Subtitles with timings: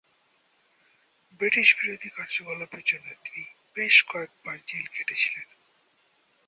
[1.39, 3.43] ব্রিটিশবিরোধী কার্যকলাপের জন্য তিনি
[3.75, 5.47] বেশ কয়েকবার জেল খেটেছিলেন।